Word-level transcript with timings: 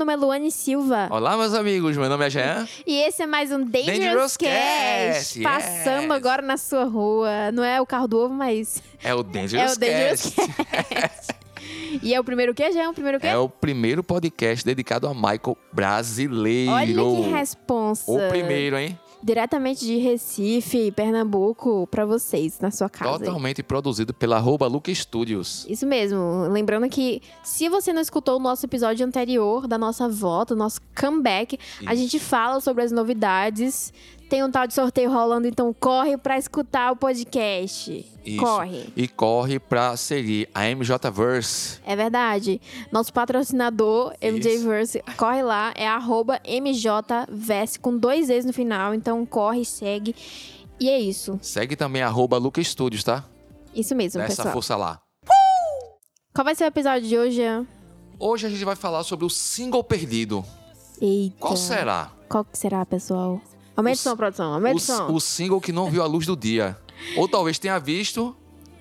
Nome 0.00 0.14
é 0.14 0.16
Luane 0.16 0.50
Silva. 0.50 1.08
Olá, 1.10 1.36
meus 1.36 1.52
amigos, 1.52 1.94
meu 1.94 2.08
nome 2.08 2.26
é 2.26 2.30
Jean. 2.30 2.66
E 2.86 3.02
esse 3.02 3.22
é 3.22 3.26
mais 3.26 3.52
um 3.52 3.62
Dangerous, 3.62 3.98
Dangerous 3.98 4.36
Cast. 4.38 5.40
Cast, 5.40 5.42
Passando 5.42 6.04
yes. 6.04 6.10
agora 6.12 6.40
na 6.40 6.56
sua 6.56 6.84
rua. 6.84 7.52
Não 7.52 7.62
é 7.62 7.78
o 7.82 7.84
carro 7.84 8.08
do 8.08 8.18
ovo, 8.18 8.32
mas 8.32 8.82
É 9.04 9.14
o 9.14 9.22
Dangerous, 9.22 9.72
é 9.72 9.74
o 9.74 9.78
Dangerous 9.78 10.22
Cast. 10.22 10.64
Cast. 10.88 11.34
e 12.02 12.14
é 12.14 12.18
o 12.18 12.24
primeiro 12.24 12.52
o 12.52 12.54
quê, 12.54 12.72
Jean? 12.72 12.88
O 12.88 12.94
primeiro 12.94 13.20
quê? 13.20 13.26
É 13.26 13.36
o 13.36 13.46
primeiro 13.46 14.02
podcast 14.02 14.64
dedicado 14.64 15.06
a 15.06 15.12
Michael 15.12 15.58
brasileiro. 15.70 16.72
Olha 16.72 16.94
que 16.94 17.30
responsa. 17.32 18.10
O 18.10 18.26
primeiro, 18.30 18.78
hein? 18.78 18.98
Diretamente 19.22 19.84
de 19.84 19.98
Recife, 19.98 20.90
Pernambuco, 20.92 21.86
pra 21.90 22.06
vocês, 22.06 22.58
na 22.60 22.70
sua 22.70 22.88
casa. 22.88 23.18
Totalmente 23.18 23.62
produzido 23.62 24.14
pela 24.14 24.36
arroba 24.36 24.66
Luca 24.66 24.94
Studios. 24.94 25.66
Isso 25.68 25.86
mesmo. 25.86 26.48
Lembrando 26.50 26.88
que 26.88 27.20
se 27.42 27.68
você 27.68 27.92
não 27.92 28.00
escutou 28.00 28.36
o 28.36 28.42
nosso 28.42 28.64
episódio 28.64 29.06
anterior 29.06 29.66
da 29.66 29.76
nossa 29.76 30.08
volta, 30.08 30.54
o 30.54 30.56
nosso 30.56 30.80
comeback, 30.98 31.58
a 31.84 31.92
Isso. 31.92 32.02
gente 32.02 32.18
fala 32.18 32.60
sobre 32.60 32.82
as 32.82 32.92
novidades. 32.92 33.92
Tem 34.30 34.44
um 34.44 34.50
tal 34.50 34.64
de 34.64 34.72
sorteio 34.74 35.10
rolando, 35.10 35.48
então 35.48 35.74
corre 35.74 36.16
pra 36.16 36.38
escutar 36.38 36.92
o 36.92 36.96
podcast. 36.96 38.06
Isso. 38.24 38.38
Corre. 38.40 38.92
E 38.96 39.08
corre 39.08 39.58
pra 39.58 39.96
seguir 39.96 40.48
a 40.54 40.66
MJVerse. 40.72 41.80
É 41.84 41.96
verdade. 41.96 42.60
Nosso 42.92 43.12
patrocinador, 43.12 44.14
Isso. 44.22 44.32
MJverse, 44.32 45.02
corre 45.16 45.42
lá, 45.42 45.72
é 45.74 45.84
arroba 45.88 46.40
MJVerse 46.46 47.80
com 47.80 47.98
dois 47.98 48.30
E's 48.30 48.44
no 48.44 48.52
final. 48.52 48.94
Então 48.94 49.26
corre, 49.26 49.64
segue. 49.64 50.14
E 50.78 50.88
é 50.88 51.00
isso. 51.00 51.36
Segue 51.42 51.74
também 51.74 52.00
arroba 52.02 52.38
Luca 52.38 52.62
Studios, 52.62 53.02
tá? 53.02 53.24
Isso 53.74 53.96
mesmo, 53.96 54.20
Dá 54.20 54.26
essa 54.26 54.36
pessoal. 54.36 54.52
força 54.52 54.76
lá. 54.76 55.00
Qual 56.32 56.44
vai 56.44 56.54
ser 56.54 56.62
o 56.62 56.68
episódio 56.68 57.08
de 57.08 57.18
hoje? 57.18 57.36
Jean? 57.38 57.66
Hoje 58.16 58.46
a 58.46 58.50
gente 58.50 58.64
vai 58.64 58.76
falar 58.76 59.02
sobre 59.02 59.26
o 59.26 59.28
single 59.28 59.82
perdido. 59.82 60.44
Eita. 61.00 61.34
Qual 61.40 61.56
será? 61.56 62.12
Qual 62.28 62.44
que 62.44 62.56
será, 62.56 62.86
pessoal? 62.86 63.40
Aumenta 63.80 63.98
o 63.98 64.02
som, 64.02 64.16
produção. 64.16 64.54
Aumenta 64.54 64.74
o 64.74 64.76
O, 64.76 64.80
som. 64.80 65.12
o 65.14 65.20
single 65.20 65.60
que 65.60 65.72
não 65.72 65.90
viu 65.90 66.02
a 66.02 66.06
luz 66.06 66.26
do 66.26 66.36
dia. 66.36 66.76
Ou 67.16 67.26
talvez 67.28 67.58
tenha 67.58 67.78
visto 67.78 68.36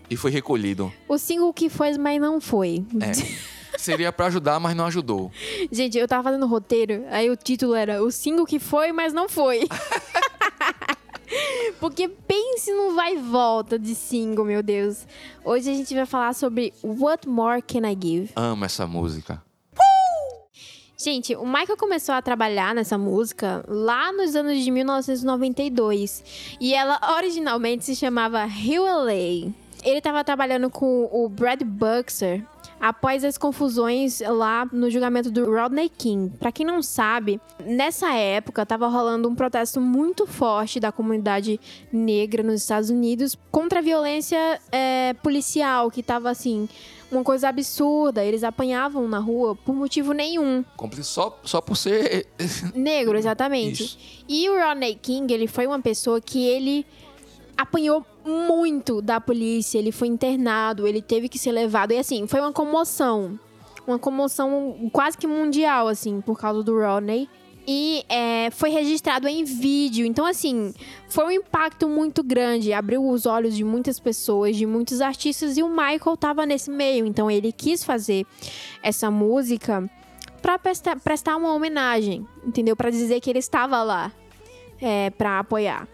e 0.09 0.15
foi 0.17 0.31
recolhido. 0.31 0.91
O 1.07 1.17
single 1.17 1.53
que 1.53 1.69
foi, 1.69 1.97
mas 1.97 2.19
não 2.21 2.39
foi. 2.41 2.85
É. 3.01 3.11
Seria 3.77 4.11
pra 4.11 4.25
ajudar, 4.25 4.59
mas 4.59 4.75
não 4.75 4.85
ajudou. 4.87 5.31
Gente, 5.71 5.97
eu 5.97 6.07
tava 6.07 6.23
fazendo 6.23 6.45
roteiro, 6.47 7.05
aí 7.09 7.29
o 7.29 7.37
título 7.37 7.73
era 7.75 8.03
O 8.03 8.11
single 8.11 8.45
que 8.45 8.59
foi, 8.59 8.91
mas 8.91 9.13
não 9.13 9.29
foi. 9.29 9.67
Porque 11.79 12.07
pense 12.09 12.73
no 12.73 12.93
vai 12.95 13.13
e 13.15 13.17
volta 13.17 13.77
de 13.79 13.93
single, 13.95 14.43
meu 14.43 14.61
Deus. 14.63 15.05
Hoje 15.45 15.69
a 15.69 15.73
gente 15.73 15.93
vai 15.93 16.05
falar 16.05 16.33
sobre 16.33 16.73
What 16.83 17.27
More 17.29 17.61
Can 17.61 17.87
I 17.89 17.97
Give? 17.99 18.29
Amo 18.35 18.65
essa 18.65 18.85
música. 18.87 19.41
Gente, 21.01 21.33
o 21.33 21.45
Michael 21.45 21.77
começou 21.77 22.13
a 22.13 22.21
trabalhar 22.21 22.75
nessa 22.75 22.97
música 22.97 23.63
lá 23.69 24.11
nos 24.11 24.35
anos 24.35 24.61
de 24.61 24.69
1992. 24.69 26.57
E 26.59 26.73
ela 26.73 26.99
originalmente 27.15 27.85
se 27.85 27.95
chamava 27.95 28.43
Rio 28.43 28.83
LA. 28.83 29.49
Ele 29.81 29.99
estava 29.99 30.21
trabalhando 30.25 30.69
com 30.69 31.07
o 31.09 31.29
Brad 31.29 31.61
Buxer 31.63 32.43
após 32.79 33.23
as 33.23 33.37
confusões 33.37 34.21
lá 34.21 34.67
no 34.71 34.89
julgamento 34.89 35.29
do 35.29 35.51
Rodney 35.51 35.89
King. 35.89 36.35
Pra 36.37 36.51
quem 36.51 36.65
não 36.65 36.81
sabe, 36.81 37.39
nessa 37.65 38.13
época 38.13 38.63
estava 38.63 38.87
rolando 38.87 39.27
um 39.27 39.35
protesto 39.35 39.81
muito 39.81 40.25
forte 40.25 40.79
da 40.79 40.91
comunidade 40.91 41.59
negra 41.91 42.41
nos 42.41 42.61
Estados 42.61 42.89
Unidos 42.89 43.37
contra 43.51 43.79
a 43.79 43.81
violência 43.81 44.59
é, 44.71 45.13
policial, 45.21 45.91
que 45.91 46.01
tava 46.01 46.29
assim, 46.29 46.69
uma 47.11 47.23
coisa 47.23 47.49
absurda. 47.49 48.23
Eles 48.23 48.43
apanhavam 48.43 49.07
na 49.07 49.19
rua 49.19 49.55
por 49.55 49.75
motivo 49.75 50.13
nenhum. 50.13 50.63
Só, 51.01 51.39
só 51.43 51.61
por 51.61 51.75
ser. 51.75 52.27
Negro, 52.73 53.17
exatamente. 53.17 53.83
Isso. 53.83 53.97
E 54.27 54.49
o 54.49 54.57
Rodney 54.57 54.95
King, 54.95 55.33
ele 55.33 55.47
foi 55.47 55.67
uma 55.67 55.79
pessoa 55.81 56.21
que 56.21 56.45
ele 56.45 56.85
apanhou 57.57 58.05
muito 58.29 59.01
da 59.01 59.19
polícia, 59.19 59.77
ele 59.77 59.91
foi 59.91 60.07
internado, 60.07 60.87
ele 60.87 61.01
teve 61.01 61.27
que 61.27 61.37
ser 61.37 61.51
levado. 61.51 61.91
E 61.91 61.97
assim, 61.97 62.27
foi 62.27 62.39
uma 62.39 62.53
comoção. 62.53 63.39
Uma 63.85 63.99
comoção 63.99 64.89
quase 64.93 65.17
que 65.17 65.25
mundial, 65.25 65.87
assim, 65.87 66.21
por 66.21 66.39
causa 66.39 66.63
do 66.63 66.79
Rodney. 66.79 67.27
E 67.67 68.03
é, 68.09 68.49
foi 68.51 68.69
registrado 68.69 69.27
em 69.27 69.43
vídeo. 69.43 70.05
Então, 70.05 70.25
assim, 70.25 70.73
foi 71.07 71.25
um 71.25 71.31
impacto 71.31 71.87
muito 71.87 72.23
grande. 72.23 72.73
Abriu 72.73 73.07
os 73.07 73.25
olhos 73.25 73.55
de 73.55 73.63
muitas 73.63 73.99
pessoas, 73.99 74.55
de 74.55 74.65
muitos 74.65 75.01
artistas. 75.01 75.57
E 75.57 75.63
o 75.63 75.69
Michael 75.69 76.17
tava 76.17 76.45
nesse 76.45 76.71
meio. 76.71 77.05
Então, 77.05 77.29
ele 77.29 77.51
quis 77.51 77.83
fazer 77.83 78.25
essa 78.81 79.11
música 79.11 79.89
pra 80.41 80.57
prestar, 80.57 80.99
prestar 80.99 81.35
uma 81.35 81.53
homenagem, 81.53 82.25
entendeu? 82.43 82.75
Pra 82.75 82.89
dizer 82.89 83.19
que 83.19 83.29
ele 83.29 83.39
estava 83.39 83.83
lá 83.83 84.11
é, 84.81 85.09
para 85.11 85.39
apoiar. 85.39 85.87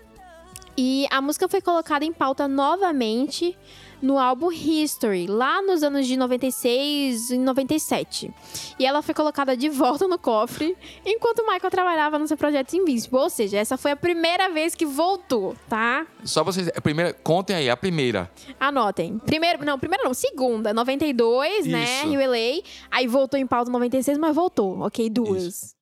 E 0.78 1.08
a 1.10 1.22
música 1.22 1.48
foi 1.48 1.62
colocada 1.62 2.04
em 2.04 2.12
pauta 2.12 2.48
novamente 2.48 3.58
no 4.02 4.20
álbum 4.20 4.52
History, 4.52 5.26
lá 5.26 5.62
nos 5.62 5.82
anos 5.84 6.06
de 6.06 6.18
96 6.18 7.32
e 7.32 7.38
97. 7.38 8.32
E 8.78 8.86
ela 8.86 9.02
foi 9.02 9.16
colocada 9.16 9.56
de 9.56 9.70
volta 9.70 10.08
no 10.08 10.20
cofre 10.20 10.76
enquanto 11.06 11.40
o 11.40 11.48
Michael 11.48 11.72
trabalhava 11.72 12.20
no 12.20 12.28
seu 12.28 12.38
projeto 12.38 12.76
Invincible. 12.76 13.20
Ou 13.20 13.30
seja, 13.30 13.58
essa 13.58 13.78
foi 13.78 13.92
a 13.92 13.96
primeira 13.96 14.50
vez 14.50 14.76
que 14.76 14.86
voltou, 14.86 15.56
tá? 15.70 16.06
Só 16.24 16.44
vocês. 16.44 16.70
A 16.76 16.82
primeira, 16.82 17.14
contem 17.14 17.56
aí, 17.56 17.70
a 17.70 17.78
primeira. 17.78 18.30
Anotem. 18.60 19.18
Primeiro, 19.20 19.64
não, 19.66 19.80
primeira 19.80 20.04
não, 20.04 20.14
segunda, 20.14 20.74
92, 20.74 21.66
né? 21.66 21.84
Isso. 21.84 22.08
Rio 22.10 22.20
LA. 22.20 22.62
Aí 22.92 23.08
voltou 23.08 23.40
em 23.40 23.48
pauta 23.48 23.72
96, 23.72 24.18
mas 24.18 24.36
voltou, 24.36 24.82
ok? 24.82 25.10
Duas. 25.10 25.74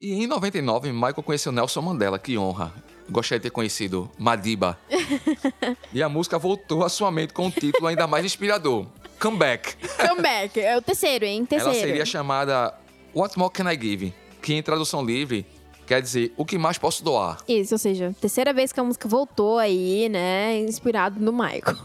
E 0.00 0.12
em 0.12 0.26
99, 0.26 0.92
Michael 0.92 1.22
conheceu 1.22 1.52
Nelson 1.52 1.80
Mandela, 1.80 2.18
que 2.18 2.36
honra. 2.36 2.74
Gostaria 3.08 3.38
de 3.38 3.44
ter 3.44 3.50
conhecido 3.50 4.10
Madiba. 4.18 4.78
e 5.92 6.02
a 6.02 6.08
música 6.08 6.38
voltou 6.38 6.84
à 6.84 6.88
sua 6.88 7.10
mente 7.10 7.32
com 7.32 7.46
um 7.46 7.50
título 7.50 7.86
ainda 7.86 8.06
mais 8.06 8.24
inspirador: 8.24 8.86
Comeback. 9.20 9.76
Comeback. 10.08 10.60
É 10.60 10.76
o 10.76 10.82
terceiro, 10.82 11.24
hein? 11.24 11.44
Terceiro. 11.44 11.76
Ela 11.76 11.86
seria 11.86 12.06
chamada 12.06 12.74
What 13.14 13.38
More 13.38 13.52
Can 13.52 13.70
I 13.70 13.80
Give? 13.80 14.14
Que 14.40 14.54
em 14.54 14.62
tradução 14.62 15.04
livre 15.04 15.46
quer 15.86 16.00
dizer 16.00 16.32
O 16.36 16.44
que 16.44 16.56
mais 16.56 16.78
posso 16.78 17.04
doar? 17.04 17.38
Isso, 17.46 17.74
ou 17.74 17.78
seja, 17.78 18.14
terceira 18.20 18.52
vez 18.52 18.72
que 18.72 18.80
a 18.80 18.84
música 18.84 19.08
voltou 19.08 19.58
aí, 19.58 20.08
né? 20.08 20.58
Inspirado 20.60 21.20
no 21.20 21.32
Michael. 21.32 21.76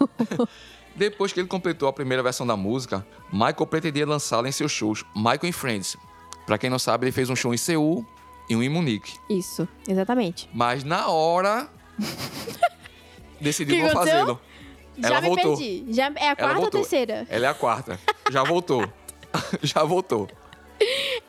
Depois 0.95 1.31
que 1.31 1.39
ele 1.39 1.47
completou 1.47 1.87
a 1.87 1.93
primeira 1.93 2.21
versão 2.21 2.45
da 2.45 2.57
música, 2.57 3.05
Michael 3.31 3.67
pretendia 3.67 4.05
lançá-la 4.05 4.49
em 4.49 4.51
seus 4.51 4.71
shows 4.71 5.05
Michael 5.15 5.39
and 5.45 5.53
Friends. 5.53 5.97
Pra 6.45 6.57
quem 6.57 6.69
não 6.69 6.79
sabe, 6.79 7.05
ele 7.05 7.11
fez 7.11 7.29
um 7.29 7.35
show 7.35 7.53
em 7.53 7.57
Seul 7.57 8.05
e 8.49 8.55
um 8.55 8.63
em 8.63 8.69
Munique. 8.69 9.13
Isso, 9.29 9.67
exatamente. 9.87 10.49
Mas 10.53 10.83
na 10.83 11.07
hora 11.07 11.69
decidiu 13.39 13.75
Que 13.75 13.83
não 13.83 13.89
fazê-lo. 13.91 14.39
Já 14.97 15.07
Ela 15.07 15.21
me 15.21 15.27
voltou. 15.27 15.57
perdi. 15.57 15.85
Já 15.89 16.11
é 16.15 16.29
a 16.29 16.35
quarta 16.35 16.59
ou 16.59 16.69
terceira? 16.69 17.25
Ela 17.29 17.45
é 17.45 17.49
a 17.49 17.53
quarta. 17.53 17.99
Já 18.31 18.43
voltou. 18.43 18.85
Já 19.61 19.83
voltou. 19.83 20.27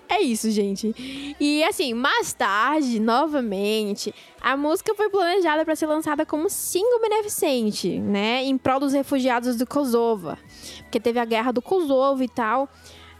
É 0.08 0.20
isso, 0.20 0.50
gente. 0.50 1.34
E 1.38 1.62
assim, 1.64 1.94
mais 1.94 2.32
tarde, 2.32 2.98
novamente, 2.98 4.12
a 4.40 4.56
música 4.56 4.94
foi 4.94 5.08
planejada 5.08 5.64
para 5.64 5.76
ser 5.76 5.86
lançada 5.86 6.26
como 6.26 6.48
single 6.50 7.00
beneficente, 7.00 7.98
né? 7.98 8.42
Em 8.44 8.58
prol 8.58 8.80
dos 8.80 8.92
refugiados 8.92 9.56
do 9.56 9.66
Kosovo. 9.66 10.36
Porque 10.82 10.98
teve 10.98 11.20
a 11.20 11.24
guerra 11.24 11.52
do 11.52 11.62
Kosovo 11.62 12.22
e 12.22 12.28
tal. 12.28 12.68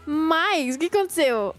Mas, 0.05 0.75
o 0.75 0.79
que 0.79 0.87
aconteceu? 0.87 1.55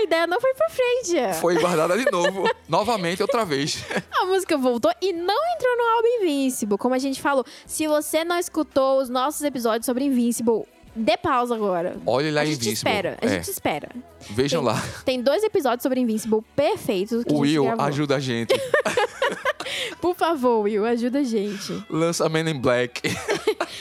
A 0.00 0.02
ideia 0.04 0.26
não 0.26 0.40
foi 0.40 0.54
pra 0.54 0.68
frente. 0.70 1.40
Foi 1.40 1.58
guardada 1.58 1.96
de 1.98 2.10
novo. 2.10 2.48
Novamente, 2.66 3.20
outra 3.20 3.44
vez. 3.44 3.84
A 4.12 4.24
música 4.24 4.56
voltou 4.56 4.90
e 5.02 5.12
não 5.12 5.36
entrou 5.54 5.76
no 5.76 5.82
álbum 5.96 6.08
Invincible. 6.22 6.78
Como 6.78 6.94
a 6.94 6.98
gente 6.98 7.20
falou, 7.20 7.44
se 7.66 7.86
você 7.86 8.24
não 8.24 8.38
escutou 8.38 9.00
os 9.00 9.08
nossos 9.10 9.42
episódios 9.42 9.84
sobre 9.84 10.04
Invincible, 10.04 10.64
dê 10.96 11.16
pausa 11.18 11.54
agora. 11.54 11.96
Olhe 12.06 12.30
lá 12.30 12.40
a 12.40 12.44
gente 12.46 12.56
Invincible. 12.66 12.90
espera, 12.90 13.18
a 13.20 13.26
É, 13.26 13.28
gente 13.28 13.50
espera. 13.50 13.88
Vejam 14.30 14.62
Tem- 14.64 14.72
lá. 14.72 14.82
Tem 15.04 15.22
dois 15.22 15.42
episódios 15.44 15.82
sobre 15.82 16.00
Invincible 16.00 16.40
perfeitos 16.56 17.22
que 17.24 17.32
O 17.34 17.38
Will 17.40 17.64
gravou. 17.64 17.84
ajuda 17.84 18.16
a 18.16 18.20
gente. 18.20 18.54
Por 20.00 20.14
favor, 20.16 20.62
Will, 20.62 20.84
ajuda 20.86 21.18
a 21.20 21.22
gente. 21.22 21.84
Lança 21.90 22.28
Men 22.28 22.48
in 22.48 22.58
Black. 22.58 23.02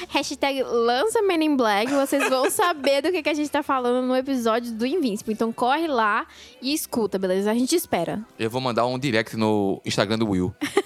Hashtag 0.09 0.63
lança 0.63 1.21
Men 1.21 1.43
in 1.43 1.55
Black, 1.55 1.91
vocês 1.91 2.29
vão 2.29 2.49
saber 2.51 3.01
do 3.01 3.11
que, 3.11 3.23
que 3.23 3.29
a 3.29 3.33
gente 3.33 3.49
tá 3.49 3.63
falando 3.63 4.05
no 4.05 4.15
episódio 4.15 4.71
do 4.73 4.85
Invincible. 4.85 5.33
Então 5.33 5.51
corre 5.51 5.87
lá 5.87 6.25
e 6.61 6.73
escuta, 6.73 7.17
beleza? 7.19 7.51
A 7.51 7.55
gente 7.55 7.75
espera. 7.75 8.25
Eu 8.37 8.49
vou 8.49 8.61
mandar 8.61 8.85
um 8.85 8.97
direct 8.97 9.35
no 9.35 9.81
Instagram 9.85 10.17
do 10.17 10.29
Will. 10.29 10.53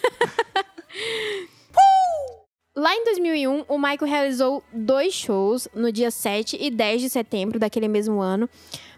Lá 2.76 2.92
em 2.96 3.06
2001, 3.06 3.66
o 3.68 3.78
Michael 3.78 4.10
realizou 4.10 4.64
dois 4.74 5.14
shows 5.14 5.68
no 5.76 5.92
dia 5.92 6.10
7 6.10 6.58
e 6.60 6.72
10 6.72 7.02
de 7.04 7.10
setembro 7.10 7.60
daquele 7.60 7.88
mesmo 7.88 8.20
ano 8.20 8.50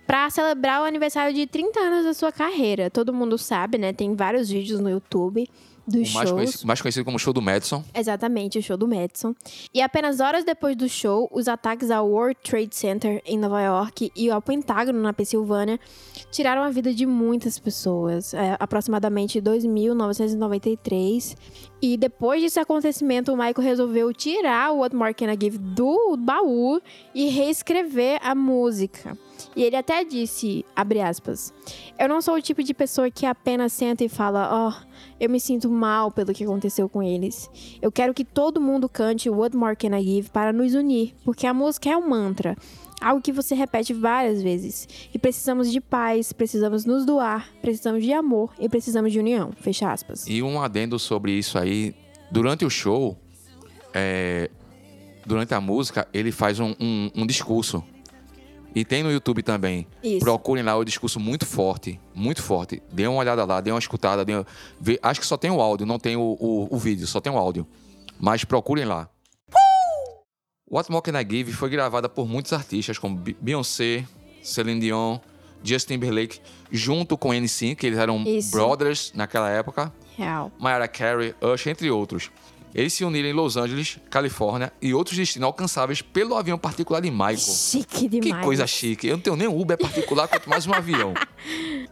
para 0.07 0.30
celebrar 0.30 0.81
o 0.81 0.86
aniversário 0.86 1.34
de 1.36 1.46
30 1.46 1.80
anos 1.80 2.06
da 2.06 2.13
sua 2.13 2.31
carreira. 2.31 2.90
Todo 2.90 3.13
mundo 3.13 3.38
sabe, 3.38 3.78
né? 3.78 3.92
Tem 3.92 4.16
vários 4.16 4.50
vídeos 4.50 4.80
no 4.80 4.90
YouTube. 4.90 5.46
Dos 5.87 6.13
mais, 6.13 6.29
shows. 6.29 6.31
conhecido, 6.31 6.67
mais 6.67 6.81
conhecido 6.81 7.05
como 7.05 7.19
show 7.19 7.31
do 7.33 7.41
Madison. 7.41 7.83
Exatamente, 7.93 8.57
o 8.59 8.61
show 8.61 8.77
do 8.77 8.87
Madison. 8.87 9.35
E 9.73 9.81
apenas 9.81 10.19
horas 10.19 10.43
depois 10.43 10.75
do 10.75 10.89
show, 10.89 11.29
os 11.31 11.47
ataques 11.47 11.91
ao 11.91 12.09
World 12.09 12.37
Trade 12.43 12.75
Center 12.75 13.21
em 13.25 13.37
Nova 13.37 13.61
York 13.61 14.11
e 14.15 14.29
ao 14.29 14.41
Pentágono 14.41 14.99
na 15.01 15.13
Pensilvânia 15.13 15.79
tiraram 16.31 16.63
a 16.63 16.69
vida 16.69 16.93
de 16.93 17.05
muitas 17.05 17.59
pessoas, 17.59 18.33
é, 18.33 18.55
aproximadamente 18.59 19.41
2.993. 19.41 21.35
E 21.87 21.97
depois 21.97 22.41
desse 22.41 22.59
acontecimento, 22.59 23.31
o 23.31 23.37
Michael 23.37 23.61
resolveu 23.61 24.11
tirar 24.11 24.71
o 24.71 24.79
What 24.79 24.95
More 24.95 25.13
Can 25.13 25.31
I 25.31 25.37
Give 25.39 25.59
do 25.59 26.17
baú 26.17 26.81
e 27.13 27.29
reescrever 27.29 28.19
a 28.23 28.33
música. 28.33 29.15
E 29.55 29.61
ele 29.61 29.75
até 29.75 30.03
disse, 30.03 30.65
abre 30.75 30.99
aspas, 30.99 31.53
eu 31.99 32.09
não 32.09 32.23
sou 32.23 32.33
o 32.33 32.41
tipo 32.41 32.63
de 32.63 32.73
pessoa 32.73 33.11
que 33.11 33.23
apenas 33.23 33.71
senta 33.71 34.03
e 34.03 34.09
fala, 34.09 34.49
ó, 34.51 34.69
oh, 34.69 34.85
eu 35.19 35.29
me 35.29 35.39
sinto 35.39 35.69
mal 35.69 36.09
pelo 36.09 36.33
que 36.33 36.43
aconteceu 36.43 36.89
com 36.89 37.03
eles. 37.03 37.47
Eu 37.79 37.91
quero 37.91 38.15
que 38.15 38.25
todo 38.25 38.59
mundo 38.59 38.89
cante 38.89 39.29
What 39.29 39.55
More 39.55 39.75
Can 39.75 39.95
I 39.95 40.01
Give 40.01 40.29
para 40.31 40.51
nos 40.51 40.73
unir, 40.73 41.13
porque 41.23 41.45
a 41.45 41.53
música 41.53 41.91
é 41.91 41.95
um 41.95 42.09
mantra, 42.09 42.57
algo 43.01 43.21
que 43.21 43.31
você 43.31 43.56
repete 43.56 43.94
várias 43.94 44.42
vezes. 44.42 44.88
E 45.13 45.19
precisamos 45.19 45.71
de 45.71 45.80
paz, 45.80 46.33
precisamos 46.33 46.86
nos 46.86 47.06
doar, 47.06 47.50
precisamos 47.62 48.03
de 48.03 48.13
amor 48.13 48.51
e 48.59 48.68
precisamos 48.68 49.12
de 49.12 49.19
união. 49.19 49.51
Fecha 49.59 49.92
aspas. 49.92 50.25
E 50.27 50.42
um 50.42 50.62
adendo 50.62 50.97
sobre 50.97 51.31
isso 51.31 51.57
aí, 51.57 51.95
durante 52.31 52.65
o 52.65 52.69
show, 52.69 53.18
é, 53.94 54.50
durante 55.25 55.53
a 55.53 55.62
música, 55.62 56.07
ele 56.13 56.31
faz 56.31 56.59
um, 56.59 56.75
um, 56.80 57.12
um 57.15 57.27
discurso 57.27 57.83
e 58.75 58.83
tem 58.83 59.01
no 59.01 59.09
YouTube 59.09 59.42
também. 59.42 59.88
Isso. 60.03 60.19
Procurem 60.19 60.62
lá 60.62 60.75
o 60.75 60.83
discurso 60.83 61.18
muito 61.18 61.45
forte, 61.45 61.97
muito 62.13 62.44
forte. 62.44 62.83
Dê 62.92 63.07
uma 63.07 63.19
olhada 63.19 63.45
lá, 63.45 63.62
dê 63.62 63.71
uma 63.71 63.80
escutada. 63.80 64.25
Dê 64.25 64.33
uma... 64.33 64.45
Acho 65.01 65.21
que 65.21 65.25
só 65.25 65.38
tem 65.38 65.50
o 65.50 65.62
áudio, 65.62 65.86
não 65.86 65.97
tem 65.97 66.18
o, 66.18 66.38
o, 66.38 66.68
o 66.69 66.77
vídeo, 66.77 67.07
só 67.07 67.21
tem 67.21 67.31
o 67.31 67.38
áudio. 67.38 67.65
Mas 68.19 68.44
procurem 68.44 68.83
lá. 68.83 69.09
What 70.69 70.91
More 70.91 71.03
Can 71.03 71.19
I 71.19 71.25
Give 71.29 71.51
foi 71.53 71.69
gravada 71.69 72.09
por 72.09 72.27
muitos 72.27 72.51
artistas, 72.51 72.97
como 72.97 73.21
Beyoncé, 73.39 74.03
Celine 74.41 74.79
Dion, 74.79 75.19
Justin 75.63 75.94
Timberlake, 75.94 76.39
junto 76.71 77.17
com 77.17 77.33
NSYNC, 77.33 77.75
que 77.75 77.85
eles 77.88 78.00
eram 78.00 78.23
Isso. 78.23 78.51
brothers 78.51 79.12
naquela 79.13 79.50
época. 79.50 79.94
Real. 80.17 80.51
Mariah 80.59 80.88
Carey, 80.88 81.35
Usher, 81.41 81.71
entre 81.71 81.91
outros. 81.91 82.31
Eles 82.73 82.94
se 82.94 83.06
uniram 83.06 83.29
em 83.29 83.33
Los 83.33 83.56
Angeles, 83.56 84.00
Califórnia 84.09 84.73
e 84.81 84.94
outros 84.94 85.15
destinos 85.15 85.45
alcançáveis 85.45 86.01
pelo 86.01 86.35
avião 86.35 86.57
particular 86.57 87.00
de 87.00 87.09
Michael. 87.09 87.38
Chique 87.38 88.09
demais. 88.09 88.35
Que 88.35 88.44
coisa 88.44 88.68
chique. 88.68 89.07
Eu 89.07 89.15
não 89.15 89.21
tenho 89.21 89.35
nem 89.38 89.47
Uber 89.47 89.77
particular, 89.77 90.27
quanto 90.27 90.50
mais 90.50 90.68
um 90.68 90.73
avião. 90.73 91.13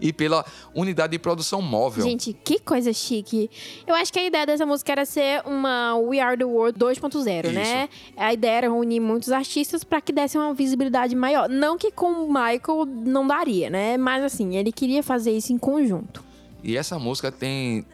E 0.03 0.11
pela 0.11 0.45
unidade 0.75 1.11
de 1.11 1.19
produção 1.19 1.61
móvel. 1.61 2.03
Gente, 2.03 2.33
que 2.33 2.59
coisa 2.59 2.91
chique. 2.91 3.50
Eu 3.88 3.95
acho 3.95 4.11
que 4.11 4.19
a 4.19 4.25
ideia 4.25 4.45
dessa 4.45 4.65
música 4.65 4.91
era 4.91 5.05
ser 5.05 5.41
uma 5.45 5.95
We 5.95 6.19
Are 6.19 6.38
the 6.38 6.44
World 6.44 6.77
2.0, 6.77 7.53
né? 7.53 7.88
A 8.17 8.33
ideia 8.33 8.57
era 8.57 8.73
unir 8.73 9.00
muitos 9.00 9.31
artistas 9.31 9.81
para 9.81 10.01
que 10.01 10.11
desse 10.11 10.38
uma 10.38 10.53
visibilidade 10.53 11.15
maior. 11.15 11.47
Não 11.47 11.77
que 11.77 11.89
com 11.89 12.25
o 12.25 12.27
Michael 12.27 12.85
não 12.85 13.25
daria, 13.25 13.69
né? 13.69 13.95
Mas 13.95 14.25
assim, 14.25 14.57
ele 14.57 14.73
queria 14.73 15.01
fazer 15.01 15.31
isso 15.31 15.53
em 15.53 15.57
conjunto. 15.57 16.21
E 16.61 16.75
essa 16.75 17.00
música 17.00 17.31
tem 17.31 17.85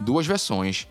duas 0.00 0.26
versões. 0.26 0.88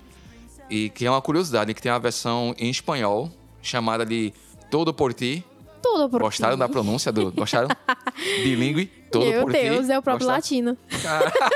E 0.69 0.89
que 0.89 1.05
é 1.05 1.11
uma 1.11 1.21
curiosidade, 1.21 1.73
que 1.73 1.81
tem 1.81 1.91
uma 1.91 1.99
versão 1.99 2.55
em 2.57 2.69
espanhol, 2.69 3.29
chamada 3.61 4.05
de 4.05 4.33
Todo 4.71 4.93
por 4.93 5.13
Ti. 5.13 5.43
Todo 5.85 6.09
por 6.09 6.21
Gostaram 6.21 6.57
da 6.57 6.67
pronúncia? 6.67 7.11
Do, 7.11 7.31
gostaram? 7.31 7.67
Bilingue, 8.43 8.85
Todo 9.11 9.25
Meu 9.25 9.43
por 9.43 9.53
Ti. 9.53 9.59
Deus, 9.61 9.89
é 9.89 9.97
o 9.99 10.01
próprio 10.01 10.27
Gostaram? 10.27 10.35
latino. 10.37 10.77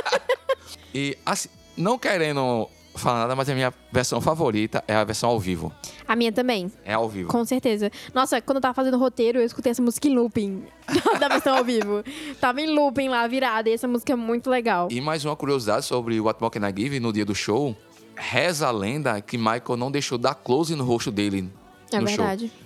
E 0.94 1.16
assim, 1.26 1.50
não 1.78 1.98
querendo 2.00 2.68
falar 2.96 3.20
nada, 3.20 3.36
mas 3.36 3.48
a 3.50 3.54
minha 3.54 3.72
versão 3.92 4.20
favorita 4.20 4.84
é 4.88 4.96
a 4.96 5.04
versão 5.04 5.30
ao 5.30 5.40
vivo. 5.40 5.72
A 6.08 6.16
minha 6.16 6.32
também, 6.32 6.72
É 6.84 6.94
ao 6.94 7.08
vivo. 7.08 7.30
com 7.30 7.46
certeza. 7.46 7.92
Nossa, 8.14 8.42
quando 8.42 8.58
eu 8.58 8.62
tava 8.62 8.74
fazendo 8.74 8.98
roteiro, 8.98 9.40
eu 9.40 9.46
escutei 9.46 9.72
essa 9.72 9.82
música 9.82 10.08
em 10.08 10.16
looping 10.16 10.64
da 11.20 11.28
versão 11.28 11.58
ao 11.58 11.64
vivo. 11.64 12.04
Tava 12.42 12.60
em 12.62 12.68
looping 12.74 13.08
lá, 13.08 13.26
virada, 13.28 13.70
e 13.70 13.74
essa 13.74 13.88
música 13.88 14.14
é 14.14 14.16
muito 14.16 14.50
legal. 14.50 14.88
E 14.92 15.00
mais 15.00 15.24
uma 15.24 15.36
curiosidade 15.36 15.86
sobre 15.86 16.20
o 16.20 16.26
What 16.26 16.42
More 16.42 16.52
Can 16.52 16.68
I 16.68 16.74
Give 16.76 17.00
no 17.00 17.14
dia 17.14 17.26
do 17.26 17.36
show. 17.36 17.76
Reza 18.16 18.68
a 18.68 18.72
lenda 18.72 19.22
que 19.22 19.38
Michael 19.38 19.78
não 19.78 19.92
deixou 19.92 20.18
dar 20.18 20.34
close 20.36 20.76
no 20.76 20.84
rosto 20.84 21.12
dele 21.12 21.50
É 21.92 22.00
no 22.00 22.06
verdade. 22.08 22.48
show. 22.48 22.58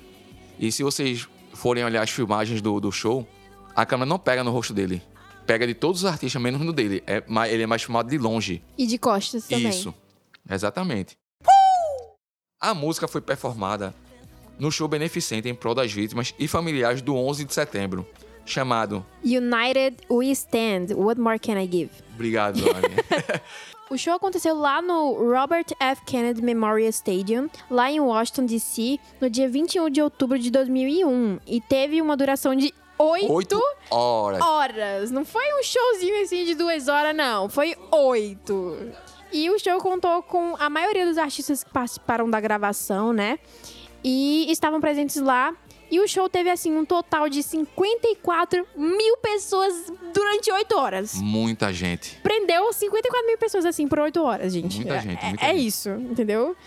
E 0.59 0.71
se 0.71 0.81
vocês 0.81 1.27
forem 1.53 1.83
olhar 1.83 2.01
as 2.01 2.09
filmagens 2.09 2.61
do, 2.61 2.79
do 2.79 2.91
show, 2.91 3.27
a 3.75 3.85
câmera 3.85 4.07
não 4.07 4.19
pega 4.19 4.43
no 4.43 4.51
rosto 4.51 4.73
dele. 4.73 5.01
Pega 5.45 5.67
de 5.67 5.73
todos 5.73 6.03
os 6.03 6.05
artistas, 6.05 6.41
menos 6.41 6.61
no 6.61 6.71
dele. 6.71 7.03
É, 7.05 7.23
ele 7.49 7.63
é 7.63 7.67
mais 7.67 7.83
filmado 7.83 8.09
de 8.09 8.17
longe. 8.17 8.63
E 8.77 8.87
de 8.87 8.97
costas 8.97 9.45
também. 9.45 9.69
Isso. 9.69 9.93
Exatamente. 10.49 11.17
A 12.59 12.73
música 12.73 13.07
foi 13.07 13.21
performada 13.21 13.93
no 14.57 14.71
show 14.71 14.87
beneficente 14.87 15.49
em 15.49 15.55
prol 15.55 15.75
das 15.75 15.91
vítimas 15.91 16.33
e 16.39 16.47
familiares 16.47 17.01
do 17.01 17.15
11 17.15 17.45
de 17.45 17.53
setembro, 17.53 18.07
chamado 18.45 19.05
United 19.23 19.97
We 20.09 20.27
Stand, 20.31 20.87
What 20.95 21.19
More 21.19 21.39
Can 21.39 21.59
I 21.61 21.67
Give? 21.67 21.91
Obrigado. 22.13 22.59
O 23.89 23.97
show 23.97 24.13
aconteceu 24.13 24.55
lá 24.55 24.81
no 24.81 25.13
Robert 25.31 25.65
F. 25.79 26.01
Kennedy 26.05 26.41
Memorial 26.41 26.89
Stadium, 26.89 27.47
lá 27.69 27.91
em 27.91 27.99
Washington, 27.99 28.45
D.C., 28.47 28.97
no 29.21 29.29
dia 29.29 29.47
21 29.47 29.87
de 29.91 30.01
outubro 30.01 30.39
de 30.39 30.49
2001. 30.49 31.37
E 31.45 31.61
teve 31.61 32.01
uma 32.01 32.17
duração 32.17 32.55
de 32.55 32.73
oito 32.97 33.31
Oito 33.31 33.61
horas. 33.91 34.41
horas. 34.41 35.11
Não 35.11 35.23
foi 35.23 35.43
um 35.59 35.61
showzinho 35.61 36.23
assim 36.23 36.43
de 36.43 36.55
duas 36.55 36.87
horas, 36.87 37.15
não. 37.15 37.47
Foi 37.49 37.75
oito. 37.91 38.77
E 39.31 39.51
o 39.51 39.59
show 39.59 39.77
contou 39.79 40.23
com 40.23 40.55
a 40.57 40.71
maioria 40.71 41.05
dos 41.05 41.19
artistas 41.19 41.63
que 41.63 41.69
participaram 41.69 42.27
da 42.27 42.39
gravação, 42.39 43.13
né? 43.13 43.37
E 44.03 44.51
estavam 44.51 44.81
presentes 44.81 45.17
lá. 45.17 45.53
E 45.93 45.99
o 45.99 46.07
show 46.07 46.27
teve, 46.27 46.49
assim, 46.49 46.75
um 46.75 46.83
total 46.83 47.29
de 47.29 47.43
54 47.43 48.65
mil 48.75 49.15
pessoas 49.17 49.93
durante 50.11 50.51
oito 50.51 50.75
horas. 50.75 51.13
Muita 51.21 51.71
gente. 51.71 52.17
Prendeu 52.23 52.73
54 52.73 53.27
mil 53.27 53.37
pessoas, 53.37 53.63
assim, 53.63 53.87
por 53.87 53.99
oito 53.99 54.19
horas, 54.23 54.53
gente. 54.53 54.77
Muita 54.77 54.95
É- 54.95 55.01
gente, 55.01 55.23
É, 55.23 55.27
muita 55.29 55.45
é 55.45 55.53
gente. 55.55 55.67
isso, 55.67 55.89
entendeu? 55.91 56.57